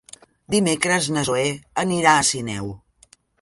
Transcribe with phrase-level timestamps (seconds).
[0.53, 1.43] Dimecres na Zoè
[1.83, 2.73] anirà a Sineu.